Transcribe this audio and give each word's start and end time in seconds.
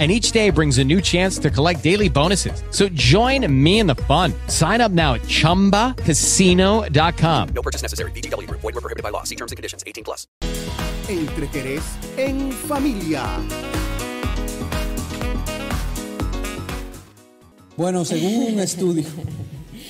and 0.00 0.10
each 0.10 0.32
day 0.32 0.50
brings 0.50 0.78
a 0.78 0.84
new 0.84 1.00
chance 1.00 1.38
to 1.38 1.50
collect 1.50 1.84
daily 1.84 2.08
bonuses. 2.08 2.64
So 2.70 2.88
join 2.88 3.46
me 3.62 3.78
in 3.78 3.86
the 3.86 3.94
fun. 3.94 4.32
Sign 4.48 4.80
up 4.80 4.90
now 4.90 5.14
at 5.14 5.20
ChumbaCasino.com. 5.22 7.48
No 7.54 7.62
purchase 7.62 7.82
necessary. 7.82 8.10
BGW. 8.10 8.50
Void 8.50 8.64
were 8.64 8.72
prohibited 8.72 9.04
by 9.04 9.10
law. 9.10 9.22
See 9.22 9.36
terms 9.36 9.52
and 9.52 9.56
conditions. 9.56 9.84
18 9.86 10.02
plus. 10.02 10.26
Entre 11.08 11.46
Jerez 11.48 11.82
en 12.16 12.50
familia. 12.50 13.22
Bueno, 17.76 18.04
según 18.04 18.54
un 18.54 18.60
estudio, 18.60 19.04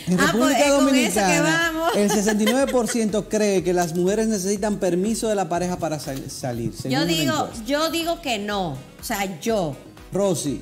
en 0.07 0.19
Ah, 0.19 0.31
pues, 0.33 0.33
República 0.33 0.65
que 0.65 0.71
Dominicana, 0.71 1.73
el 1.97 2.11
69% 2.11 3.29
cree 3.29 3.63
que 3.63 3.75
las 3.75 3.95
mujeres 3.95 4.27
necesitan 4.29 4.79
permiso 4.79 5.29
de 5.29 5.35
la 5.35 5.49
pareja 5.51 5.79
para 5.79 5.99
sal- 6.01 6.31
salir. 6.31 6.73
Yo 6.89 7.05
digo, 7.05 7.51
yo 7.67 7.91
digo 7.91 8.23
que 8.23 8.39
no. 8.39 8.71
O 9.01 9.05
sea, 9.05 9.39
yo. 9.41 9.77
Rosy, 10.15 10.61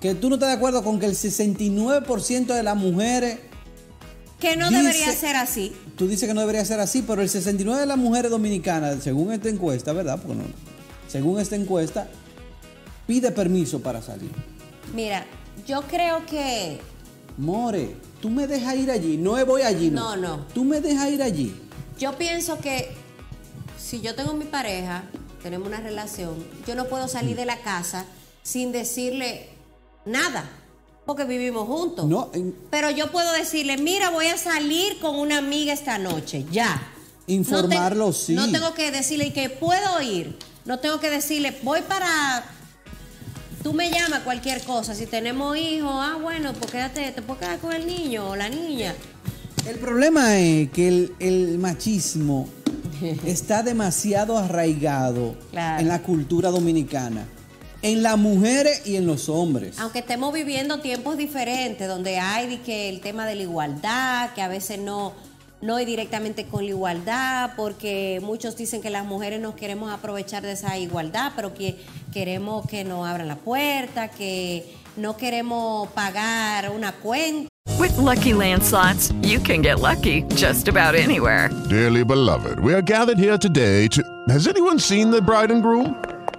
que 0.00 0.14
tú 0.14 0.28
no 0.28 0.36
estás 0.36 0.50
de 0.50 0.54
acuerdo 0.56 0.84
con 0.84 1.00
que 1.00 1.06
el 1.06 1.14
69% 1.16 2.54
de 2.54 2.62
las 2.62 2.76
mujeres, 2.76 3.38
Que 4.40 4.56
no 4.56 4.68
Dice- 4.68 4.82
debería 4.82 5.12
ser 5.12 5.34
así. 5.34 5.72
tú 5.96 6.06
dices 6.06 6.28
que 6.28 6.34
no 6.34 6.40
debería 6.42 6.64
ser 6.64 6.78
así, 6.78 7.02
pero 7.02 7.22
el 7.22 7.28
69% 7.28 7.80
de 7.80 7.86
las 7.86 7.96
mujeres 7.98 8.30
dominicanas, 8.30 9.02
según 9.02 9.32
esta 9.32 9.48
encuesta, 9.48 9.92
¿verdad? 9.92 10.20
Porque 10.22 10.36
no- 10.36 10.44
según 11.08 11.40
esta 11.40 11.56
encuesta, 11.56 12.06
pide 13.08 13.32
permiso 13.32 13.80
para 13.80 14.00
salir. 14.00 14.30
Mira, 14.94 15.26
yo 15.66 15.82
creo 15.82 16.24
que 16.24 16.78
More, 17.36 17.96
tú 18.22 18.30
me 18.30 18.46
dejas 18.46 18.76
ir 18.76 18.90
allí, 18.92 19.16
no 19.16 19.44
voy 19.44 19.62
allí, 19.62 19.90
no. 19.90 20.14
No, 20.14 20.36
no. 20.36 20.46
Tú 20.54 20.62
me 20.64 20.80
dejas 20.80 21.10
ir 21.10 21.22
allí. 21.22 21.54
yo 21.98 22.16
pienso 22.16 22.58
que 22.60 22.90
si 23.76 24.00
yo 24.00 24.14
tengo 24.14 24.34
mi 24.34 24.44
pareja, 24.44 25.02
tenemos 25.42 25.66
una 25.66 25.80
relación, 25.80 26.36
yo 26.64 26.76
no 26.76 26.84
puedo 26.86 27.08
salir 27.08 27.34
de 27.36 27.44
la 27.44 27.58
casa 27.60 28.04
sin 28.48 28.72
decirle 28.72 29.48
nada, 30.06 30.48
porque 31.04 31.24
vivimos 31.24 31.66
juntos. 31.66 32.06
No, 32.06 32.30
en- 32.32 32.54
Pero 32.70 32.90
yo 32.90 33.10
puedo 33.12 33.30
decirle, 33.32 33.76
mira, 33.76 34.10
voy 34.10 34.26
a 34.26 34.38
salir 34.38 34.98
con 35.00 35.16
una 35.16 35.38
amiga 35.38 35.72
esta 35.72 35.98
noche, 35.98 36.44
ya. 36.50 36.80
Informarlo, 37.26 38.06
no 38.06 38.12
te- 38.12 38.18
sí. 38.18 38.34
No 38.34 38.50
tengo 38.50 38.72
que 38.72 38.90
decirle 38.90 39.32
que 39.34 39.50
puedo 39.50 40.00
ir. 40.00 40.38
No 40.64 40.78
tengo 40.78 40.98
que 40.98 41.10
decirle, 41.10 41.56
voy 41.62 41.82
para. 41.82 42.44
Tú 43.62 43.72
me 43.74 43.90
llamas 43.90 44.20
cualquier 44.20 44.62
cosa. 44.62 44.94
Si 44.94 45.04
tenemos 45.06 45.56
hijos, 45.58 45.90
ah, 45.92 46.16
bueno, 46.22 46.52
pues 46.54 46.70
quédate, 46.70 47.10
te 47.10 47.20
puedes 47.22 47.40
quedar 47.42 47.58
con 47.58 47.72
el 47.72 47.86
niño 47.86 48.30
o 48.30 48.36
la 48.36 48.48
niña. 48.48 48.94
El 49.66 49.78
problema 49.78 50.38
es 50.38 50.70
que 50.70 50.88
el, 50.88 51.14
el 51.18 51.58
machismo 51.58 52.48
está 53.26 53.62
demasiado 53.62 54.38
arraigado 54.38 55.36
Claro. 55.50 55.80
en 55.82 55.88
la 55.88 56.02
cultura 56.02 56.50
dominicana, 56.50 57.26
en 57.82 58.02
las 58.02 58.18
mujeres 58.18 58.86
y 58.86 58.96
en 58.96 59.06
los 59.06 59.28
hombres. 59.28 59.78
Aunque 59.78 60.00
estemos 60.00 60.32
viviendo 60.32 60.80
tiempos 60.80 61.16
diferentes, 61.16 61.86
donde 61.88 62.18
hay 62.18 62.48
de 62.48 62.60
que 62.60 62.88
el 62.88 63.00
tema 63.00 63.26
de 63.26 63.34
la 63.34 63.42
igualdad, 63.42 64.30
que 64.34 64.42
a 64.42 64.48
veces 64.48 64.78
no, 64.78 65.12
no 65.60 65.78
es 65.78 65.86
directamente 65.86 66.46
con 66.46 66.64
la 66.64 66.70
igualdad, 66.70 67.50
porque 67.56 68.20
muchos 68.22 68.56
dicen 68.56 68.82
que 68.82 68.90
las 68.90 69.04
mujeres 69.04 69.40
nos 69.40 69.54
queremos 69.54 69.92
aprovechar 69.92 70.42
de 70.42 70.52
esa 70.52 70.76
igualdad, 70.78 71.32
pero 71.36 71.54
que 71.54 71.76
queremos 72.12 72.66
que 72.66 72.84
nos 72.84 73.06
abran 73.06 73.28
la 73.28 73.36
puerta, 73.36 74.08
que 74.08 74.74
no 74.96 75.16
queremos 75.16 75.88
pagar 75.90 76.70
una 76.70 76.92
cuenta. 76.92 77.48
With 77.78 77.96
Lucky 77.96 78.34
Land 78.34 78.64
slots, 78.64 79.12
you 79.22 79.38
can 79.38 79.62
get 79.62 79.78
lucky 79.78 80.24
just 80.34 80.66
about 80.66 80.96
anywhere. 80.96 81.48
Dearly 81.68 82.02
beloved, 82.02 82.58
we 82.58 82.74
are 82.74 82.82
gathered 82.82 83.18
here 83.18 83.38
today 83.38 83.86
to. 83.88 84.02
Has 84.28 84.48
anyone 84.48 84.80
seen 84.80 85.12
the 85.12 85.22
bride 85.22 85.52
and 85.52 85.62
groom? 85.62 85.94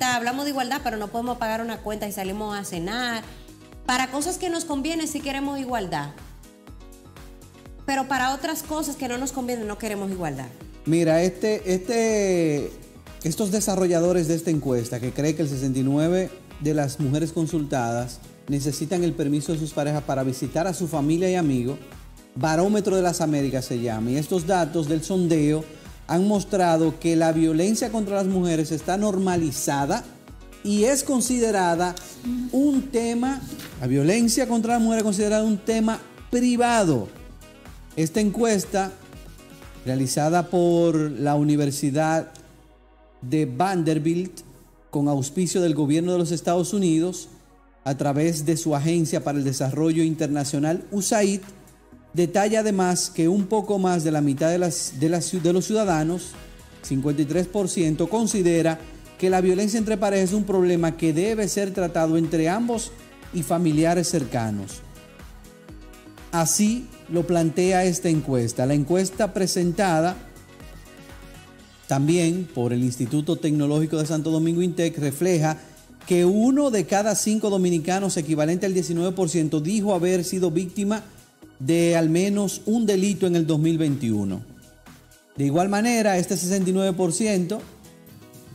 Hablamos 0.00 0.44
de 0.44 0.50
igualdad, 0.50 0.80
pero 0.82 0.96
no 0.96 1.06
podemos 1.06 1.38
pagar 1.38 1.60
una 1.60 1.78
cuenta 1.78 2.08
y 2.08 2.12
salimos 2.12 2.58
a 2.58 2.64
cenar. 2.64 3.22
Para 3.86 4.10
cosas 4.10 4.38
que 4.38 4.50
nos 4.50 4.64
convienen 4.64 5.06
sí 5.06 5.20
queremos 5.20 5.60
igualdad. 5.60 6.10
Pero 7.86 8.08
para 8.08 8.34
otras 8.34 8.64
cosas 8.64 8.96
que 8.96 9.06
no 9.06 9.18
nos 9.18 9.30
convienen 9.30 9.68
no 9.68 9.78
queremos 9.78 10.10
igualdad. 10.10 10.48
Mira, 10.84 11.22
este, 11.22 11.74
este, 11.74 12.72
estos 13.22 13.52
desarrolladores 13.52 14.26
de 14.26 14.34
esta 14.34 14.50
encuesta 14.50 14.98
que 14.98 15.12
creen 15.12 15.36
que 15.36 15.42
el 15.42 15.48
69 15.48 16.28
de 16.58 16.74
las 16.74 16.98
mujeres 16.98 17.30
consultadas 17.30 18.18
necesitan 18.48 19.04
el 19.04 19.12
permiso 19.12 19.52
de 19.52 19.60
sus 19.60 19.72
parejas 19.72 20.02
para 20.02 20.24
visitar 20.24 20.66
a 20.66 20.74
su 20.74 20.88
familia 20.88 21.30
y 21.30 21.36
amigos, 21.36 21.78
Barómetro 22.34 22.96
de 22.96 23.02
las 23.02 23.20
Américas 23.20 23.64
se 23.64 23.78
llama, 23.78 24.10
y 24.10 24.16
estos 24.16 24.44
datos 24.44 24.88
del 24.88 25.04
sondeo 25.04 25.64
han 26.06 26.28
mostrado 26.28 26.98
que 26.98 27.16
la 27.16 27.32
violencia 27.32 27.90
contra 27.90 28.16
las 28.16 28.26
mujeres 28.26 28.70
está 28.72 28.96
normalizada 28.96 30.04
y 30.62 30.84
es 30.84 31.04
considerada 31.04 31.94
un 32.52 32.88
tema, 32.90 33.40
la 33.80 33.86
violencia 33.86 34.48
contra 34.48 34.74
las 34.74 34.82
mujeres 34.82 35.00
es 35.00 35.04
considerada 35.04 35.44
un 35.44 35.58
tema 35.58 36.00
privado. 36.30 37.08
Esta 37.96 38.20
encuesta, 38.20 38.90
realizada 39.84 40.48
por 40.48 40.96
la 40.96 41.34
Universidad 41.36 42.32
de 43.20 43.46
Vanderbilt, 43.46 44.40
con 44.90 45.08
auspicio 45.08 45.60
del 45.60 45.74
gobierno 45.74 46.12
de 46.12 46.18
los 46.18 46.32
Estados 46.32 46.72
Unidos, 46.72 47.28
a 47.84 47.96
través 47.96 48.46
de 48.46 48.56
su 48.56 48.74
Agencia 48.74 49.22
para 49.22 49.38
el 49.38 49.44
Desarrollo 49.44 50.02
Internacional, 50.02 50.84
USAID, 50.90 51.40
detalla 52.14 52.60
además 52.60 53.10
que 53.10 53.28
un 53.28 53.46
poco 53.46 53.78
más 53.78 54.04
de 54.04 54.12
la 54.12 54.20
mitad 54.20 54.50
de, 54.50 54.58
los 54.58 55.64
ciudadanos, 55.66 56.30
53%, 56.88 58.08
considera 58.08 58.78
que 59.18 59.28
la 59.30 59.40
violencia 59.40 59.78
entre 59.78 59.96
parejas 59.96 60.30
es 60.30 60.34
un 60.34 60.44
problema 60.44 60.96
que 60.96 61.12
debe 61.12 61.48
ser 61.48 61.72
tratado 61.72 62.16
entre 62.16 62.48
ambos 62.48 62.92
y 63.32 63.42
familiares 63.42 64.08
cercanos. 64.08 64.80
Así 66.30 66.88
lo 67.08 67.26
plantea 67.26 67.84
esta 67.84 68.08
encuesta. 68.08 68.66
La 68.66 68.74
encuesta 68.74 69.32
presentada 69.34 70.16
también 71.86 72.48
por 72.54 72.72
el 72.72 72.82
Instituto 72.82 73.36
Tecnológico 73.36 73.98
de 73.98 74.06
Santo 74.06 74.30
Domingo 74.30 74.62
INTEC 74.62 74.98
refleja 74.98 75.58
que 76.06 76.24
uno 76.24 76.70
de 76.70 76.86
cada 76.86 77.14
cinco 77.14 77.50
dominicanos, 77.50 78.16
equivalente 78.16 78.66
al 78.66 78.74
19%, 78.74 79.60
dijo 79.60 79.94
haber 79.94 80.24
sido 80.24 80.50
víctima 80.50 80.98
de 80.98 81.23
al 81.96 82.08
menos 82.08 82.62
un 82.66 82.86
delito 82.86 83.26
en 83.26 83.36
el 83.36 83.46
2021. 83.46 84.42
De 85.36 85.44
igual 85.44 85.68
manera, 85.68 86.16
este 86.16 86.34
69% 86.36 87.60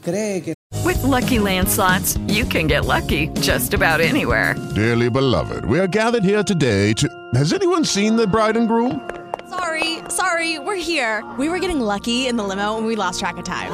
cree 0.01 0.41
que 0.41 0.53
With 0.85 1.03
lucky 1.03 1.37
landslots, 1.37 2.17
you 2.27 2.45
can 2.45 2.67
get 2.67 2.85
lucky 2.85 3.27
just 3.41 3.73
about 3.73 3.99
anywhere. 3.99 4.55
Dearly 4.75 5.09
beloved, 5.09 5.65
we 5.65 5.79
are 5.79 5.87
gathered 5.87 6.23
here 6.23 6.43
today 6.43 6.93
to. 6.93 7.07
Has 7.35 7.53
anyone 7.53 7.83
seen 7.83 8.15
the 8.15 8.25
bride 8.25 8.57
and 8.57 8.67
groom? 8.67 9.01
Sorry, 9.49 9.99
sorry, 10.09 10.57
we're 10.59 10.75
here. 10.75 11.23
We 11.37 11.49
were 11.49 11.59
getting 11.59 11.79
lucky 11.79 12.27
in 12.27 12.37
the 12.37 12.43
limo 12.43 12.77
and 12.77 12.87
we 12.87 12.95
lost 12.95 13.19
track 13.19 13.37
of 13.37 13.43
time. 13.43 13.71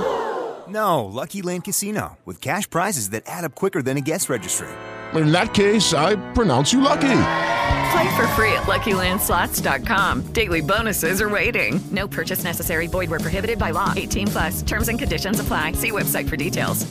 No, 0.68 1.06
Lucky 1.06 1.42
Land 1.42 1.63
Casino, 1.63 2.18
with 2.25 2.42
cash 2.42 2.69
prizes 2.69 3.12
that 3.12 3.24
add 3.28 3.45
up 3.45 3.56
quicker 3.56 3.81
than 3.81 3.98
a 3.98 4.01
guest 4.01 4.30
registry. 4.30 4.68
In 5.13 5.31
that 5.31 5.54
case, 5.54 5.94
I 5.94 6.16
pronounce 6.33 6.74
you 6.74 6.81
lucky. 6.81 7.54
Play 7.92 8.16
for 8.16 8.28
free 8.30 8.52
at 8.54 8.64
LuckyLandSlots.com. 8.64 10.22
Daily 10.34 10.62
bonuses 10.62 11.22
are 11.22 11.30
waiting. 11.30 11.80
No 11.92 12.08
purchase 12.08 12.44
necessary. 12.44 12.88
Void 12.88 13.10
where 13.10 13.20
prohibited 13.20 13.60
by 13.60 13.72
law. 13.72 13.94
18 13.96 14.28
plus. 14.28 14.62
Terms 14.62 14.88
and 14.90 14.98
conditions 14.98 15.40
apply. 15.40 15.74
See 15.74 15.92
website 15.92 16.28
for 16.30 16.38
details. 16.38 16.86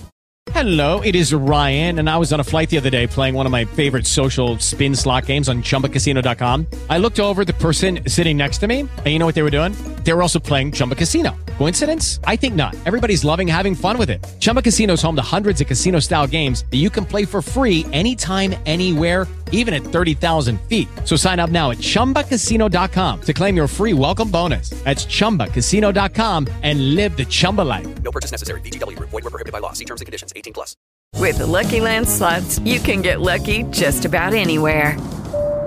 Hello, 0.55 1.01
it 1.01 1.17
is 1.17 1.33
Ryan, 1.33 1.99
and 1.99 2.09
I 2.09 2.17
was 2.19 2.33
on 2.33 2.39
a 2.39 2.45
flight 2.45 2.71
the 2.71 2.77
other 2.77 2.91
day 2.91 3.07
playing 3.07 3.35
one 3.35 3.47
of 3.47 3.51
my 3.51 3.65
favorite 3.65 4.07
social 4.07 4.59
spin 4.59 4.95
slot 4.95 5.27
games 5.27 5.49
on 5.49 5.63
ChumbaCasino.com. 5.63 6.67
I 6.89 6.99
looked 6.99 7.19
over 7.19 7.45
the 7.45 7.55
person 7.55 8.09
sitting 8.09 8.37
next 8.37 8.59
to 8.59 8.69
me, 8.69 8.81
and 8.81 9.07
you 9.07 9.19
know 9.19 9.27
what 9.27 9.35
they 9.35 9.43
were 9.43 9.51
doing? 9.51 9.73
They 10.05 10.13
were 10.13 10.23
also 10.23 10.39
playing 10.39 10.73
Chumba 10.73 10.95
Casino. 10.95 11.35
Coincidence? 11.59 12.21
I 12.25 12.37
think 12.37 12.55
not. 12.55 12.75
Everybody's 12.87 13.25
loving 13.25 13.49
having 13.49 13.75
fun 13.75 13.99
with 13.99 14.11
it. 14.11 14.25
Chumba 14.39 14.63
Casino 14.63 14.93
is 14.93 15.03
home 15.03 15.17
to 15.17 15.23
hundreds 15.37 15.61
of 15.61 15.67
casino-style 15.67 16.29
games 16.29 16.65
that 16.71 16.79
you 16.79 16.91
can 16.91 17.05
play 17.05 17.25
for 17.25 17.43
free 17.43 17.85
anytime, 17.93 18.55
anywhere 18.65 19.27
even 19.55 19.75
at 19.75 19.83
30,000 19.83 20.61
feet. 20.63 20.89
So 21.05 21.17
sign 21.17 21.41
up 21.41 21.51
now 21.51 21.71
at 21.71 21.79
ChumbaCasino.com 21.79 23.21
to 23.23 23.33
claim 23.33 23.57
your 23.57 23.67
free 23.67 23.95
welcome 23.95 24.31
bonus. 24.31 24.71
That's 24.85 25.07
ChumbaCasino.com 25.07 26.47
and 26.63 26.95
live 26.95 27.17
the 27.17 27.25
Chumba 27.25 27.63
life. 27.63 28.03
No 28.03 28.13
purchase 28.13 28.31
necessary. 28.31 28.61
VGW. 28.61 28.99
Void 28.99 29.13
were 29.13 29.31
prohibited 29.31 29.53
by 29.53 29.61
law. 29.61 29.73
See 29.73 29.87
terms 29.87 30.01
and 30.03 30.07
conditions. 30.07 30.33
18 30.37 30.53
plus. 30.53 30.77
With 31.17 31.39
the 31.39 31.47
Lucky 31.47 31.81
Land 31.81 32.09
slots, 32.09 32.59
you 32.61 32.81
can 32.81 33.01
get 33.01 33.21
lucky 33.21 33.63
just 33.71 34.05
about 34.05 34.35
anywhere. 34.35 34.97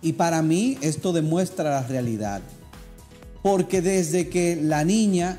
Y 0.00 0.12
para 0.12 0.42
mí 0.42 0.78
esto 0.80 1.12
demuestra 1.12 1.70
la 1.70 1.82
realidad. 1.86 2.40
Porque 3.42 3.82
desde 3.82 4.28
que 4.28 4.56
la 4.56 4.84
niña, 4.84 5.38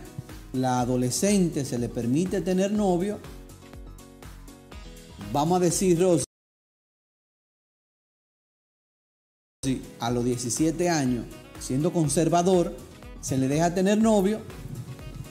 la 0.53 0.81
adolescente, 0.81 1.65
se 1.65 1.77
le 1.77 1.89
permite 1.89 2.41
tener 2.41 2.71
novio, 2.71 3.19
vamos 5.31 5.57
a 5.61 5.65
decir, 5.65 5.99
Rosy, 6.01 6.25
a 9.99 10.09
los 10.11 10.25
17 10.25 10.89
años, 10.89 11.25
siendo 11.59 11.91
conservador, 11.91 12.75
se 13.21 13.37
le 13.37 13.47
deja 13.47 13.73
tener 13.73 13.97
novio. 13.97 14.41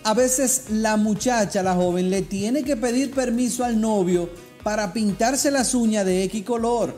A 0.04 0.14
veces 0.14 0.70
la 0.70 0.96
muchacha, 0.96 1.62
la 1.62 1.75
joven, 1.75 2.10
le 2.10 2.22
tiene 2.22 2.62
que 2.62 2.76
pedir 2.76 3.10
permiso 3.10 3.64
al 3.64 3.80
novio 3.80 4.30
para 4.62 4.92
pintarse 4.92 5.50
las 5.50 5.75
uñas 5.75 6.04
de 6.04 6.25
X 6.25 6.44
color. 6.44 6.94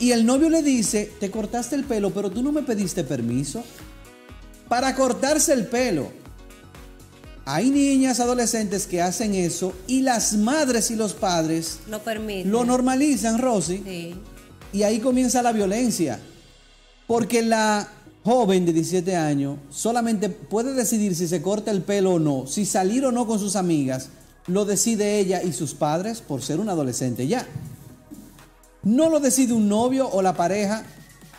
Y 0.00 0.12
el 0.12 0.26
novio 0.26 0.48
le 0.48 0.62
dice, 0.62 1.12
te 1.20 1.30
cortaste 1.30 1.76
el 1.76 1.84
pelo, 1.84 2.10
pero 2.10 2.30
tú 2.30 2.42
no 2.42 2.50
me 2.52 2.62
pediste 2.62 3.04
permiso. 3.04 3.62
Para 4.68 4.94
cortarse 4.96 5.52
el 5.52 5.66
pelo. 5.66 6.10
Hay 7.44 7.70
niñas, 7.70 8.20
adolescentes 8.20 8.86
que 8.86 9.02
hacen 9.02 9.34
eso 9.34 9.72
y 9.86 10.02
las 10.02 10.34
madres 10.34 10.90
y 10.90 10.96
los 10.96 11.14
padres 11.14 11.80
Lo 11.88 12.02
permiten. 12.02 12.50
lo 12.50 12.64
normalizan, 12.64 13.38
Rosy. 13.38 13.82
Sí. 13.84 14.14
Y 14.72 14.82
ahí 14.84 15.00
comienza 15.00 15.42
la 15.42 15.52
violencia. 15.52 16.20
Porque 17.06 17.42
la 17.42 17.88
joven 18.22 18.66
de 18.66 18.72
17 18.72 19.16
años 19.16 19.58
solamente 19.70 20.28
puede 20.28 20.74
decidir 20.74 21.16
si 21.16 21.26
se 21.26 21.42
corta 21.42 21.70
el 21.72 21.82
pelo 21.82 22.14
o 22.14 22.18
no, 22.18 22.46
si 22.46 22.64
salir 22.64 23.04
o 23.04 23.12
no 23.12 23.26
con 23.26 23.38
sus 23.38 23.56
amigas, 23.56 24.10
lo 24.46 24.64
decide 24.64 25.18
ella 25.18 25.42
y 25.42 25.52
sus 25.52 25.74
padres 25.74 26.20
por 26.20 26.42
ser 26.42 26.60
una 26.60 26.72
adolescente 26.72 27.26
ya. 27.26 27.46
No 28.82 29.10
lo 29.10 29.20
decide 29.20 29.52
un 29.52 29.68
novio 29.68 30.08
o 30.08 30.22
la 30.22 30.34
pareja. 30.34 30.84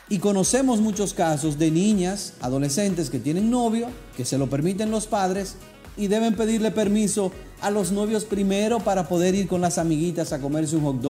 Y 0.09 0.19
conocemos 0.19 0.81
muchos 0.81 1.13
casos 1.13 1.57
de 1.57 1.71
niñas, 1.71 2.33
adolescentes 2.41 3.09
que 3.09 3.19
tienen 3.19 3.49
novio, 3.49 3.87
que 4.17 4.25
se 4.25 4.37
lo 4.37 4.49
permiten 4.49 4.91
los 4.91 5.07
padres 5.07 5.55
y 5.95 6.07
deben 6.07 6.35
pedirle 6.35 6.71
permiso 6.71 7.31
a 7.61 7.71
los 7.71 7.91
novios 7.91 8.25
primero 8.25 8.79
para 8.79 9.07
poder 9.07 9.35
ir 9.35 9.47
con 9.47 9.61
las 9.61 9.77
amiguitas 9.77 10.33
a 10.33 10.39
comerse 10.39 10.75
un 10.75 10.83
hot 10.83 11.01
dog. 11.01 11.10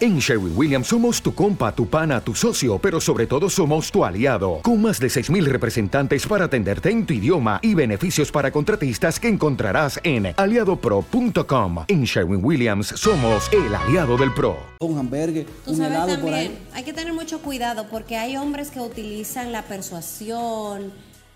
En 0.00 0.18
Sherwin 0.18 0.52
Williams 0.56 0.88
somos 0.88 1.22
tu 1.22 1.32
compa, 1.32 1.72
tu 1.72 1.86
pana, 1.88 2.20
tu 2.20 2.34
socio, 2.34 2.76
pero 2.80 3.00
sobre 3.00 3.26
todo 3.28 3.48
somos 3.48 3.92
tu 3.92 4.04
aliado, 4.04 4.58
con 4.62 4.82
más 4.82 4.98
de 4.98 5.06
6.000 5.06 5.44
representantes 5.44 6.26
para 6.26 6.46
atenderte 6.46 6.90
en 6.90 7.06
tu 7.06 7.14
idioma 7.14 7.60
y 7.62 7.74
beneficios 7.74 8.32
para 8.32 8.50
contratistas 8.50 9.20
que 9.20 9.28
encontrarás 9.28 10.00
en 10.02 10.34
aliadopro.com. 10.36 11.84
En 11.86 12.02
Sherwin 12.02 12.44
Williams 12.44 12.88
somos 12.88 13.48
el 13.52 13.72
aliado 13.72 14.16
del 14.16 14.34
PRO. 14.34 14.56
Un 14.80 14.98
hamburgues, 14.98 15.46
Tú 15.64 15.70
un 15.70 15.76
sabes 15.76 15.92
helado 15.92 16.08
por 16.20 16.30
también, 16.30 16.36
ahí. 16.52 16.58
hay 16.74 16.82
que 16.82 16.92
tener 16.92 17.12
mucho 17.12 17.38
cuidado 17.40 17.86
porque 17.88 18.16
hay 18.16 18.36
hombres 18.36 18.70
que 18.72 18.80
utilizan 18.80 19.52
la 19.52 19.62
persuasión, 19.62 20.90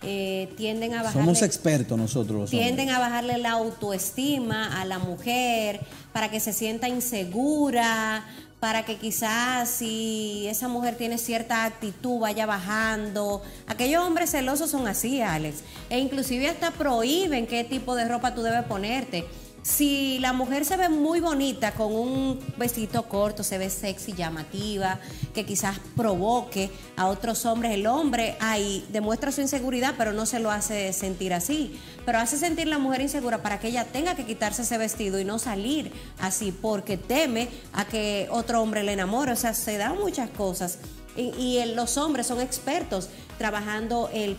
eh, 0.06 0.48
tienden 0.56 0.94
a 0.94 1.02
bajarle, 1.02 1.20
Somos 1.20 1.42
expertos 1.42 1.98
nosotros 1.98 2.40
los 2.40 2.50
hombres. 2.50 2.60
tienden 2.62 2.90
a 2.90 2.98
bajarle 2.98 3.38
la 3.38 3.50
autoestima 3.52 4.80
a 4.80 4.84
la 4.84 4.98
mujer 4.98 5.80
para 6.12 6.30
que 6.30 6.40
se 6.40 6.52
sienta 6.52 6.88
insegura, 6.88 8.24
para 8.60 8.84
que 8.84 8.96
quizás 8.96 9.68
si 9.68 10.46
esa 10.48 10.68
mujer 10.68 10.96
tiene 10.96 11.18
cierta 11.18 11.64
actitud 11.64 12.20
vaya 12.20 12.46
bajando. 12.46 13.42
Aquellos 13.66 14.02
hombres 14.04 14.30
celosos 14.30 14.70
son 14.70 14.88
así, 14.88 15.20
Alex. 15.20 15.58
E 15.90 15.98
inclusive 15.98 16.48
hasta 16.48 16.70
prohíben 16.70 17.46
qué 17.46 17.64
tipo 17.64 17.94
de 17.94 18.06
ropa 18.08 18.34
tú 18.34 18.42
debes 18.42 18.64
ponerte. 18.64 19.26
Si 19.66 20.20
la 20.20 20.32
mujer 20.32 20.64
se 20.64 20.76
ve 20.76 20.88
muy 20.88 21.18
bonita 21.18 21.72
con 21.72 21.92
un 21.92 22.38
vestido 22.56 23.02
corto, 23.08 23.42
se 23.42 23.58
ve 23.58 23.68
sexy, 23.68 24.12
llamativa, 24.12 25.00
que 25.34 25.44
quizás 25.44 25.80
provoque 25.96 26.70
a 26.96 27.08
otros 27.08 27.44
hombres, 27.46 27.72
el 27.72 27.88
hombre 27.88 28.36
ahí 28.38 28.86
demuestra 28.90 29.32
su 29.32 29.40
inseguridad, 29.40 29.94
pero 29.98 30.12
no 30.12 30.24
se 30.24 30.38
lo 30.38 30.52
hace 30.52 30.92
sentir 30.92 31.34
así. 31.34 31.80
Pero 32.04 32.18
hace 32.18 32.38
sentir 32.38 32.68
la 32.68 32.78
mujer 32.78 33.00
insegura 33.00 33.42
para 33.42 33.58
que 33.58 33.66
ella 33.66 33.84
tenga 33.84 34.14
que 34.14 34.24
quitarse 34.24 34.62
ese 34.62 34.78
vestido 34.78 35.18
y 35.18 35.24
no 35.24 35.40
salir 35.40 35.90
así, 36.20 36.52
porque 36.52 36.96
teme 36.96 37.48
a 37.72 37.86
que 37.86 38.28
otro 38.30 38.62
hombre 38.62 38.84
le 38.84 38.92
enamore. 38.92 39.32
O 39.32 39.36
sea, 39.36 39.52
se 39.52 39.78
dan 39.78 39.98
muchas 39.98 40.30
cosas. 40.30 40.78
Y, 41.16 41.32
y 41.36 41.74
los 41.74 41.96
hombres 41.96 42.28
son 42.28 42.40
expertos 42.40 43.08
trabajando 43.36 44.10
el, 44.12 44.36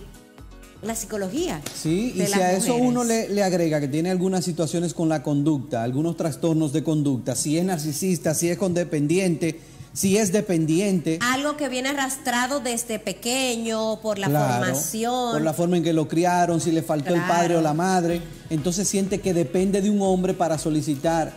la 0.82 0.96
psicología. 0.96 1.62
Sí, 1.74 2.14
y 2.16 2.26
si 2.26 2.40
a 2.40 2.54
eso 2.54 2.76
uno 2.76 3.04
le, 3.04 3.30
le 3.30 3.44
agrega 3.44 3.80
que 3.80 3.88
tiene 3.88 4.12
algunas 4.12 4.46
situaciones 4.46 4.94
con 4.94 5.10
la 5.10 5.24
conducta, 5.24 5.84
algunos 5.84 6.16
trastornos 6.18 6.74
de 6.74 6.84
conducta, 6.84 7.36
si 7.36 7.58
es 7.58 7.66
narcisista, 7.66 8.34
si 8.34 8.50
es 8.50 8.58
condependiente, 8.58 9.60
si 9.94 10.18
es 10.18 10.32
dependiente, 10.32 11.18
Algo 11.24 11.58
que 11.58 11.70
viene 11.70 11.90
arrastrado 11.90 12.60
desde 12.60 13.00
pequeño 13.00 14.00
por 14.02 14.20
la 14.20 14.28
claro, 14.28 14.66
formación. 14.66 15.32
por 15.34 15.42
la 15.42 15.54
forma 15.54 15.78
en 15.78 15.84
que 15.84 15.94
lo 15.94 16.08
criaron, 16.08 16.62
si 16.62 16.72
le 16.72 16.84
faltó 16.84 17.16
el 17.16 17.22
padre 17.22 17.58
o 17.58 17.62
la 17.62 17.74
madre, 17.74 18.22
entonces 18.52 18.88
siente 18.88 19.20
que 19.20 19.34
depende 19.34 19.82
de 19.82 19.90
un 19.90 20.02
hombre 20.04 20.36
para 20.36 20.60
solicitar 20.60 21.34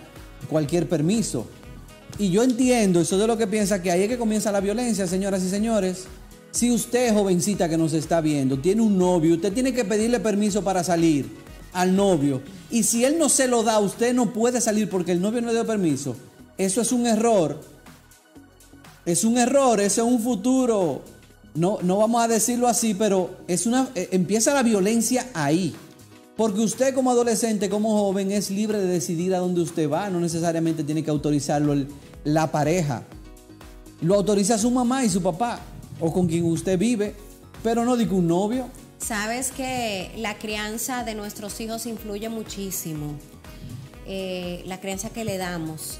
cualquier 0.50 0.88
permiso. 0.90 1.47
Y 2.18 2.30
yo 2.30 2.42
entiendo, 2.42 3.00
eso 3.00 3.16
de 3.16 3.26
lo 3.26 3.38
que 3.38 3.47
piensa 3.47 3.80
que 3.80 3.90
ahí 3.90 4.02
es 4.02 4.09
que 4.09 4.18
comienza 4.18 4.52
la 4.52 4.61
violencia, 4.61 5.06
señoras 5.06 5.42
y 5.42 5.49
señores. 5.49 6.04
Si 6.50 6.71
usted, 6.71 7.14
jovencita 7.14 7.69
que 7.69 7.78
nos 7.78 7.92
está 7.92 8.21
viendo, 8.21 8.59
tiene 8.59 8.83
un 8.83 8.99
novio, 8.99 9.35
usted 9.35 9.52
tiene 9.52 9.73
que 9.73 9.85
pedirle 9.85 10.19
permiso 10.19 10.62
para 10.62 10.83
salir 10.83 11.30
al 11.73 11.95
novio. 11.95 12.42
Y 12.71 12.83
si 12.83 13.04
él 13.04 13.19
no 13.19 13.28
se 13.28 13.47
lo 13.47 13.62
da, 13.62 13.78
usted 13.78 14.14
no 14.14 14.33
puede 14.33 14.61
salir 14.61 14.88
porque 14.88 15.12
el 15.12 15.21
novio 15.21 15.40
no 15.40 15.49
le 15.49 15.54
dio 15.54 15.66
permiso. 15.66 16.16
Eso 16.59 16.80
es 16.80 16.92
un 16.92 17.07
error. 17.07 17.61
Es 19.07 19.25
un 19.25 19.38
error, 19.38 19.80
ese 19.80 20.00
es 20.00 20.07
un 20.07 20.21
futuro. 20.21 21.02
No, 21.54 21.78
no 21.83 21.99
vamos 21.99 22.23
a 22.23 22.28
decirlo 22.28 22.69
así, 22.69 22.95
pero 22.95 23.30
es 23.49 23.66
una, 23.66 23.88
eh, 23.95 24.09
empieza 24.12 24.54
la 24.54 24.62
violencia 24.62 25.28
ahí. 25.35 25.75
Porque 26.37 26.61
usted 26.61 26.95
como 26.95 27.11
adolescente, 27.11 27.69
como 27.69 27.97
joven, 27.99 28.30
es 28.33 28.50
libre 28.50 28.78
de 28.78 28.87
decidir 28.87 29.35
a 29.35 29.38
dónde 29.38 29.61
usted 29.61 29.90
va. 29.90 30.11
No 30.11 30.21
necesariamente 30.21 30.85
tiene 30.85 31.04
que 31.04 31.11
autorizarlo 31.11 31.75
la 32.25 32.50
pareja. 32.50 33.02
Lo 34.00 34.14
autoriza 34.14 34.57
su 34.59 34.71
mamá 34.71 35.04
y 35.04 35.11
su 35.11 35.23
papá, 35.23 35.61
o 36.00 36.12
con 36.12 36.26
quien 36.26 36.45
usted 36.45 36.78
vive, 36.78 37.14
pero 37.62 37.85
no 37.85 37.97
digo 37.97 38.16
un 38.16 38.26
novio. 38.26 38.69
Sabes 38.99 39.50
que 39.50 40.12
la 40.16 40.38
crianza 40.38 41.04
de 41.04 41.14
nuestros 41.14 41.61
hijos 41.61 41.87
influye 41.87 42.28
muchísimo. 42.28 43.14
Eh, 44.07 44.62
la 44.66 44.80
crianza 44.80 45.11
que 45.11 45.25
le 45.25 45.38
damos. 45.38 45.99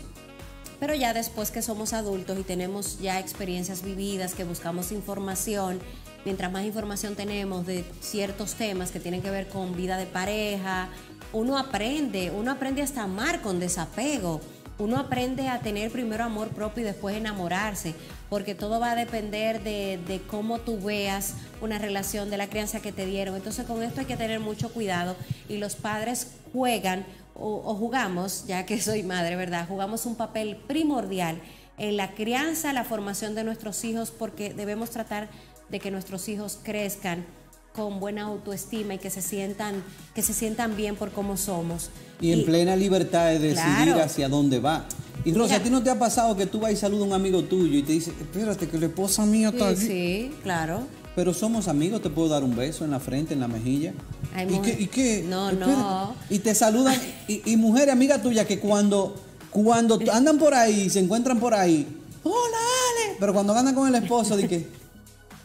Pero 0.81 0.95
ya 0.95 1.13
después 1.13 1.51
que 1.51 1.63
somos 1.63 1.93
adultos 1.93 2.39
y 2.39 2.43
tenemos 2.43 2.99
ya 3.01 3.21
experiencias 3.21 3.83
vividas, 3.83 4.35
que 4.35 4.45
buscamos 4.45 4.93
información, 4.93 5.79
mientras 6.25 6.51
más 6.51 6.65
información 6.65 7.15
tenemos 7.15 7.67
de 7.67 7.85
ciertos 8.01 8.55
temas 8.55 8.91
que 8.91 9.01
tienen 9.01 9.21
que 9.23 9.31
ver 9.31 9.49
con 9.49 9.77
vida 9.77 9.99
de 9.99 10.07
pareja, 10.07 10.89
uno 11.33 11.59
aprende, 11.59 12.31
uno 12.31 12.51
aprende 12.51 12.83
hasta 12.83 13.03
amar 13.03 13.41
con 13.43 13.61
desapego. 13.61 14.41
Uno 14.79 14.97
aprende 14.97 15.47
a 15.49 15.61
tener 15.61 15.93
primero 15.93 16.25
amor 16.25 16.49
propio 16.49 16.83
y 16.83 16.87
después 16.87 17.15
enamorarse, 17.15 17.95
porque 18.31 18.55
todo 18.55 18.81
va 18.81 18.93
a 18.93 18.95
depender 18.95 19.63
de, 19.63 19.99
de 20.07 20.23
cómo 20.23 20.61
tú 20.61 20.79
veas 20.81 21.35
una 21.61 21.77
relación, 21.79 22.31
de 22.31 22.39
la 22.39 22.49
crianza 22.49 22.81
que 22.81 22.93
te 22.93 23.05
dieron. 23.05 23.35
Entonces 23.37 23.67
con 23.67 23.83
esto 23.83 24.01
hay 24.01 24.07
que 24.07 24.17
tener 24.17 24.41
mucho 24.41 24.73
cuidado 24.73 25.17
y 25.49 25.59
los 25.59 25.75
padres 25.75 26.29
juegan 26.53 27.05
o, 27.35 27.61
o 27.65 27.75
jugamos, 27.75 28.47
ya 28.47 28.65
que 28.65 28.81
soy 28.89 29.03
madre, 29.03 29.37
¿verdad? 29.37 29.67
Jugamos 29.69 30.07
un 30.07 30.15
papel 30.15 30.57
primordial 30.67 31.41
en 31.77 31.97
la 31.97 32.13
crianza, 32.15 32.73
la 32.73 32.85
formación 32.85 33.35
de 33.35 33.43
nuestros 33.45 33.85
hijos, 33.85 34.11
porque 34.11 34.55
debemos 34.55 34.91
tratar 34.91 35.29
de 35.69 35.81
que 35.81 35.91
nuestros 35.91 36.29
hijos 36.29 36.59
crezcan 36.63 37.25
con 37.73 38.01
buena 38.01 38.23
autoestima 38.23 38.95
y 38.95 38.99
que 38.99 39.11
se 39.11 39.23
sientan, 39.23 39.83
que 40.15 40.23
se 40.23 40.35
sientan 40.35 40.77
bien 40.77 40.97
por 40.97 41.11
cómo 41.13 41.37
somos. 41.37 41.91
Y 42.21 42.33
en 42.33 42.45
plena 42.45 42.77
libertad 42.77 43.27
de 43.27 43.39
decidir 43.39 43.85
Claro. 43.85 44.03
hacia 44.03 44.29
dónde 44.29 44.59
va. 44.59 44.85
Y 45.25 45.33
Rosa, 45.35 45.57
¿a 45.57 45.63
ti 45.63 45.69
no 45.71 45.83
te 45.83 45.91
ha 45.91 45.99
pasado 45.99 46.37
que 46.37 46.47
tú 46.47 46.61
vas 46.61 46.73
y 46.73 46.77
saludas 46.77 47.05
a 47.05 47.07
un 47.09 47.13
amigo 47.13 47.43
tuyo 47.45 47.79
y 47.79 47.83
te 47.83 47.93
dice, 47.93 48.11
espérate, 48.19 48.69
que 48.69 48.79
la 48.79 48.87
esposa 48.87 49.27
mía 49.27 49.51
está 49.51 49.75
Sí, 49.77 49.85
aquí"? 49.85 49.87
sí, 49.87 50.33
claro. 50.43 50.83
Pero 51.17 51.35
somos 51.35 51.69
amigos, 51.69 52.01
te 52.01 52.09
puedo 52.09 52.29
dar 52.29 52.43
un 52.45 52.57
beso 52.57 52.85
en 52.85 52.93
la 52.93 53.01
frente, 53.01 53.35
en 53.35 53.41
la 53.41 53.49
mejilla. 53.49 53.93
Hay 54.35 54.47
¿Y 54.55 54.59
qué? 54.61 54.77
¿Y 54.81 54.87
qué? 54.87 55.25
No, 55.29 55.51
Espérate. 55.51 55.73
no. 55.73 56.15
Y 56.31 56.39
te 56.39 56.55
saludan. 56.55 56.97
Y, 57.29 57.43
y 57.53 57.57
mujeres 57.57 57.93
amigas 57.93 58.23
tuyas 58.23 58.47
que 58.47 58.59
cuando, 58.61 59.15
cuando 59.51 59.99
andan 60.13 60.39
por 60.39 60.55
ahí, 60.55 60.89
se 60.89 61.01
encuentran 61.01 61.39
por 61.41 61.53
ahí. 61.53 61.87
Hola, 62.23 62.57
Ale. 62.57 63.17
Pero 63.19 63.33
cuando 63.35 63.53
andan 63.55 63.75
con 63.75 63.89
el 63.89 64.03
esposo, 64.03 64.37
di 64.37 64.47
que. 64.49 64.67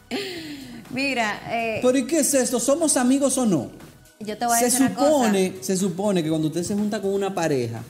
Mira, 0.90 1.40
eh, 1.50 1.80
¿Pero 1.82 1.98
y 1.98 2.06
qué 2.06 2.20
es 2.20 2.32
esto? 2.32 2.60
¿Somos 2.60 2.96
amigos 2.96 3.36
o 3.38 3.44
no? 3.46 3.70
yo 4.20 4.38
te 4.38 4.46
voy 4.46 4.56
a 4.56 4.58
Se 4.60 4.64
decir 4.66 4.80
una 4.82 4.94
cosa. 4.94 5.10
supone, 5.10 5.52
se 5.60 5.76
supone 5.76 6.22
que 6.22 6.30
cuando 6.30 6.48
usted 6.48 6.62
se 6.62 6.74
junta 6.74 7.02
con 7.02 7.12
una 7.12 7.34
pareja, 7.34 7.82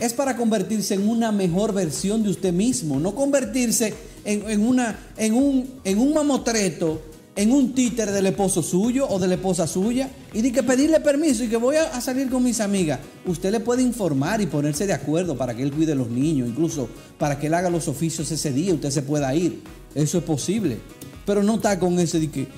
es 0.00 0.14
para 0.14 0.36
convertirse 0.36 0.94
en 0.94 1.08
una 1.08 1.30
mejor 1.30 1.72
versión 1.72 2.22
de 2.22 2.30
usted 2.30 2.52
mismo, 2.52 2.98
no 2.98 3.14
convertirse 3.14 3.94
en, 4.24 4.48
en 4.48 4.66
una, 4.66 4.98
en, 5.16 5.34
un, 5.34 5.80
en 5.84 5.98
un 5.98 6.14
mamotreto, 6.14 7.02
en 7.36 7.52
un 7.52 7.74
títer 7.74 8.10
del 8.10 8.26
esposo 8.26 8.62
suyo 8.62 9.06
o 9.08 9.18
de 9.18 9.28
la 9.28 9.34
esposa 9.34 9.66
suya, 9.66 10.10
y 10.32 10.40
de 10.40 10.52
que 10.52 10.62
pedirle 10.62 11.00
permiso 11.00 11.44
y 11.44 11.48
que 11.48 11.56
voy 11.56 11.76
a, 11.76 11.84
a 11.94 12.00
salir 12.00 12.28
con 12.28 12.42
mis 12.42 12.60
amigas. 12.60 12.98
Usted 13.26 13.52
le 13.52 13.60
puede 13.60 13.82
informar 13.82 14.40
y 14.40 14.46
ponerse 14.46 14.86
de 14.86 14.92
acuerdo 14.92 15.36
para 15.36 15.54
que 15.54 15.62
él 15.62 15.72
cuide 15.72 15.92
a 15.92 15.96
los 15.96 16.10
niños, 16.10 16.48
incluso 16.48 16.88
para 17.18 17.38
que 17.38 17.46
él 17.46 17.54
haga 17.54 17.70
los 17.70 17.86
oficios 17.86 18.30
ese 18.30 18.52
día, 18.52 18.74
usted 18.74 18.90
se 18.90 19.02
pueda 19.02 19.34
ir. 19.34 19.62
Eso 19.94 20.18
es 20.18 20.24
posible. 20.24 20.78
Pero 21.26 21.42
no 21.42 21.56
está 21.56 21.78
con 21.78 21.98
ese 21.98 22.18
de 22.18 22.30
que 22.30 22.48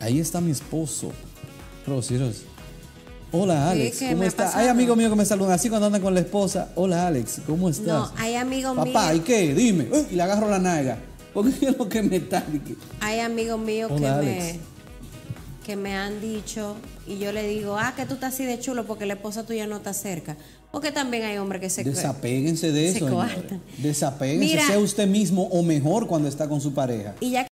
ahí 0.00 0.20
está 0.20 0.40
mi 0.40 0.52
esposo. 0.52 1.12
Rosy, 1.86 2.16
Rosy. 2.16 2.51
Hola 3.34 3.70
Alex, 3.70 3.98
¿cómo 4.10 4.22
pasado. 4.24 4.58
Hay 4.58 4.68
amigos 4.68 4.94
míos 4.94 5.10
que 5.10 5.16
me 5.16 5.24
saludan 5.24 5.52
así 5.52 5.70
cuando 5.70 5.86
andan 5.86 6.02
con 6.02 6.12
la 6.12 6.20
esposa. 6.20 6.68
Hola 6.74 7.06
Alex, 7.06 7.40
¿cómo 7.46 7.70
estás? 7.70 7.86
No, 7.86 8.12
hay 8.18 8.34
amigos 8.34 8.76
Papá, 8.76 9.12
¿y 9.12 9.14
míos, 9.14 9.24
qué? 9.26 9.54
Dime. 9.54 9.88
Uy, 9.90 10.06
y 10.10 10.16
le 10.16 10.22
agarro 10.22 10.50
la 10.50 10.58
naga. 10.58 10.98
Porque 11.32 11.50
es 11.66 11.78
lo 11.78 11.88
que 11.88 12.02
me 12.02 12.16
está. 12.16 12.44
hay 13.00 13.20
amigos 13.20 13.58
míos 13.58 13.90
que 13.90 14.00
me, 14.00 14.58
que 15.64 15.76
me 15.76 15.96
han 15.96 16.20
dicho 16.20 16.76
y 17.06 17.18
yo 17.18 17.32
le 17.32 17.48
digo, 17.48 17.78
ah, 17.78 17.94
que 17.96 18.04
tú 18.04 18.14
estás 18.14 18.34
así 18.34 18.44
de 18.44 18.60
chulo 18.60 18.84
porque 18.86 19.06
la 19.06 19.14
esposa 19.14 19.44
tuya 19.44 19.66
no 19.66 19.76
está 19.76 19.94
cerca. 19.94 20.36
Porque 20.70 20.92
también 20.92 21.22
hay 21.24 21.38
hombres 21.38 21.60
que 21.60 21.70
se 21.70 21.84
Desapéguense 21.84 22.70
de 22.70 22.92
se 22.92 22.98
eso. 22.98 23.08
coartan. 23.08 23.62
Desapéguense. 23.78 24.44
Mira. 24.44 24.66
Sea 24.66 24.78
usted 24.78 25.06
mismo 25.06 25.44
o 25.44 25.62
mejor 25.62 26.06
cuando 26.06 26.28
está 26.28 26.48
con 26.48 26.60
su 26.60 26.74
pareja. 26.74 27.14
Y 27.20 27.30
ya 27.30 27.46